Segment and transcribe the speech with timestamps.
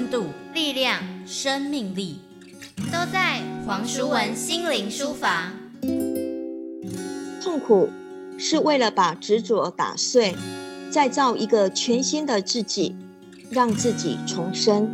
[0.00, 2.20] 温度、力量、生命力，
[2.90, 5.52] 都在黄淑文心灵书房。
[7.42, 7.90] 痛苦
[8.38, 10.34] 是为了把执着打碎，
[10.90, 12.96] 再造一个全新的自己，
[13.50, 14.88] 让自己重生。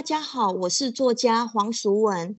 [0.00, 2.38] 大家好，我是作家黄淑文。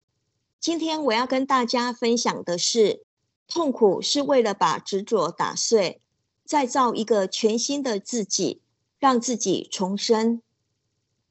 [0.59, 3.03] 今天我要跟大家分享的是：
[3.47, 6.01] 痛苦是为了把执着打碎，
[6.43, 8.61] 再造一个全新的自己，
[8.97, 10.41] 让自己重生。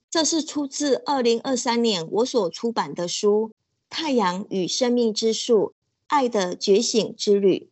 [0.09, 3.49] 这是出自二零二三年我所出版的书
[3.91, 5.75] 《太阳与生命之树：
[6.07, 7.69] 爱的觉醒之旅》。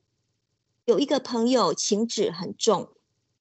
[0.84, 2.88] 有一个朋友情纸很重，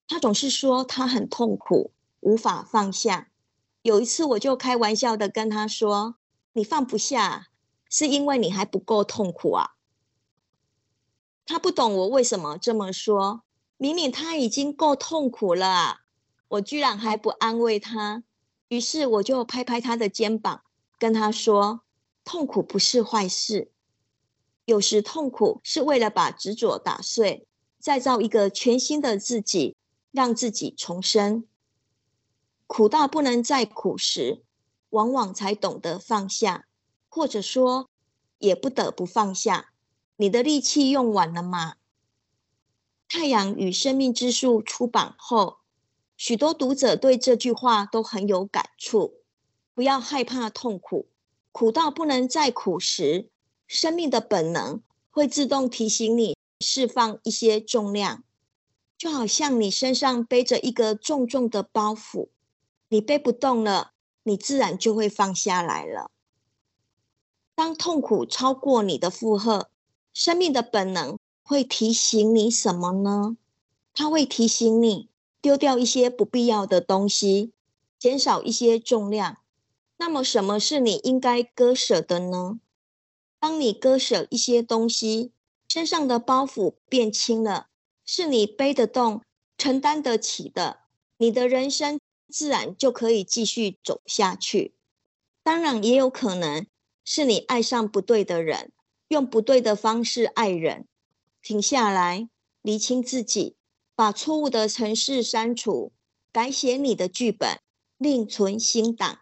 [0.08, 3.32] 他总是说他很痛苦，无法放下。
[3.82, 6.18] 有一次，我就开玩笑的跟他说
[6.54, 7.48] ：“你放不下，
[7.90, 9.72] 是因为你还不够痛苦啊。”
[11.46, 13.44] 他不懂我为什么这么说，
[13.78, 16.00] 明明他已经够痛苦了，
[16.50, 18.24] 我居然还不安慰他。
[18.68, 20.64] 于是我就拍拍他的肩膀，
[21.00, 21.84] 跟他说
[22.26, 23.72] ：“痛苦不是坏事，
[24.66, 27.48] 有时痛苦是为了把执着打碎，
[27.80, 29.78] 再造一个全新的自己，
[30.12, 31.46] 让自己重生。”
[32.68, 34.44] 苦到不能再苦时，
[34.90, 36.68] 往往才懂得放下，
[37.10, 37.90] 或者说，
[38.38, 39.72] 也不得不放下。
[40.18, 41.74] 你的力气用完了吗？
[43.08, 45.60] 《太阳与生命之树》出版后，
[46.18, 49.22] 许多读者对这句话都很有感触。
[49.74, 51.08] 不要害怕痛苦，
[51.52, 53.30] 苦到不能再苦时，
[53.66, 58.24] 生命的本能会自动提醒你释放一些重量，
[58.98, 62.30] 就好像你身上背着一个重重的包袱。
[62.90, 63.92] 你背不动了，
[64.24, 66.12] 你自然就会放下来了。
[67.56, 69.70] 当痛苦超过你的负荷，
[70.14, 73.36] 生命的本能会提醒你什么呢？
[73.94, 75.10] 它会提醒你
[75.42, 77.52] 丢掉一些不必要的东西，
[77.98, 79.38] 减少一些重量。
[79.98, 82.60] 那么，什么是你应该割舍的呢？
[83.40, 85.32] 当你割舍一些东西，
[85.68, 87.68] 身上的包袱变轻了，
[88.06, 89.24] 是你背得动、
[89.58, 90.82] 承担得起的，
[91.18, 92.00] 你的人生。
[92.30, 94.76] 自然就可以继续走下去。
[95.44, 96.68] 当然，也有可能
[97.06, 98.72] 是你爱上不对的人，
[99.08, 100.88] 用不对的方式爱人。
[101.42, 102.28] 停下来，
[102.62, 103.56] 厘清自己，
[103.96, 105.94] 把错误的程式删除，
[106.34, 107.62] 改写你的剧本，
[107.98, 109.20] 另存新档。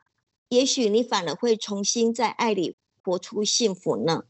[0.49, 4.23] 也许你反而会重新在爱里活出幸福呢。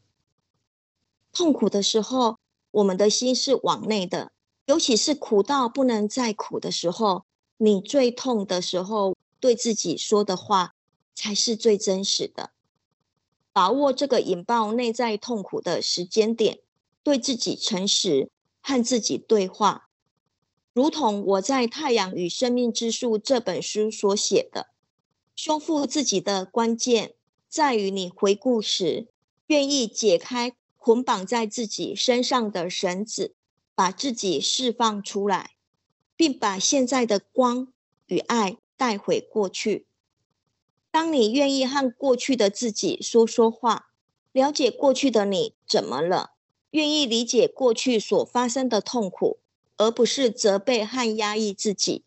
[1.31, 2.37] 痛苦的时候，
[2.71, 4.33] 我们的心是往内的，
[4.65, 7.25] 尤其是苦到不能再苦的时候。
[7.57, 10.75] 你最痛的时候，对自己说的话
[11.13, 12.51] 才是最真实的。
[13.53, 16.59] 把握这个引爆内在痛苦的时间点，
[17.03, 18.29] 对自己诚实，
[18.61, 19.89] 和自己对话。
[20.73, 24.67] 如同我在《太阳与生命之树》这本书所写的，
[25.33, 27.13] 修复自己的关键
[27.47, 29.07] 在于你回顾时，
[29.47, 33.33] 愿意解开捆绑在自己身上的绳子，
[33.73, 35.54] 把自己释放出来。
[36.15, 37.71] 并把现在的光
[38.07, 39.85] 与爱带回过去。
[40.91, 43.89] 当你愿意和过去的自己说说话，
[44.31, 46.31] 了解过去的你怎么了，
[46.71, 49.39] 愿意理解过去所发生的痛苦，
[49.75, 52.05] 而不是责备和压抑自己。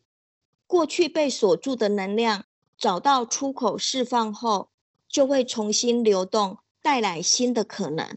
[0.66, 2.46] 过去被锁住的能量
[2.78, 4.70] 找到出口释放后，
[5.06, 8.16] 就会重新流动，带来新的可能。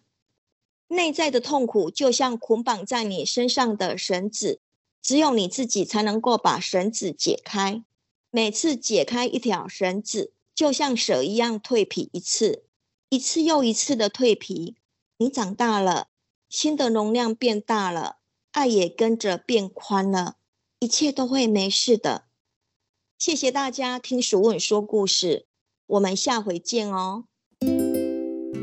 [0.88, 4.61] 内在的痛苦就像捆绑在你身上的绳子。
[5.02, 7.84] 只有你自己才能够把绳子解开。
[8.30, 12.64] 每次解开一条绳子，就像蛇一样蜕皮一次，
[13.10, 14.76] 一次又一次的蜕皮。
[15.18, 16.08] 你长大了，
[16.48, 18.18] 心的容量变大了，
[18.52, 20.36] 爱也跟着变宽了，
[20.80, 22.26] 一切都会没事的。
[23.18, 25.46] 谢谢大家听淑文说故事，
[25.88, 27.26] 我们下回见哦。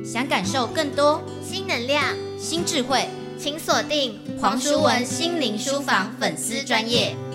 [0.05, 3.06] 想感受更多新能量、新智慧。
[3.38, 7.27] 请锁定黄淑文心灵书房粉丝专业。